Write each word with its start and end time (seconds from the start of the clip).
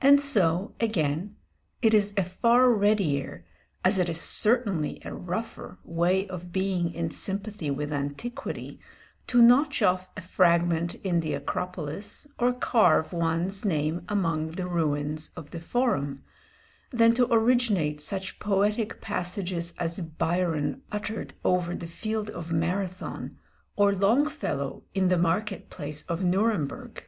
And 0.00 0.20
so, 0.20 0.74
again, 0.80 1.36
it 1.80 1.94
is 1.94 2.12
a 2.16 2.24
far 2.24 2.68
readier, 2.68 3.44
as 3.84 3.96
it 3.96 4.08
is 4.08 4.20
certainly 4.20 5.00
a 5.04 5.14
rougher, 5.14 5.78
way 5.84 6.26
of 6.26 6.50
being 6.50 6.92
in 6.92 7.12
sympathy 7.12 7.70
with 7.70 7.92
antiquity, 7.92 8.80
to 9.28 9.40
notch 9.40 9.82
off 9.82 10.10
a 10.16 10.20
fragment 10.20 10.96
in 10.96 11.20
the 11.20 11.32
Acropolis, 11.32 12.26
or 12.40 12.52
carve 12.52 13.12
one's 13.12 13.64
name 13.64 14.02
among 14.08 14.50
the 14.50 14.66
ruins 14.66 15.30
of 15.36 15.52
the 15.52 15.60
Forum, 15.60 16.24
than 16.90 17.14
to 17.14 17.32
originate 17.32 18.00
such 18.00 18.40
poetic 18.40 19.00
passages 19.00 19.74
as 19.78 20.00
Byron 20.00 20.82
uttered 20.90 21.34
over 21.44 21.72
the 21.76 21.86
field 21.86 22.30
of 22.30 22.50
Marathon, 22.52 23.38
or 23.76 23.94
Longfellow 23.94 24.82
in 24.92 25.06
the 25.06 25.16
market 25.16 25.70
place 25.70 26.02
of 26.08 26.24
Nuremburg. 26.24 27.04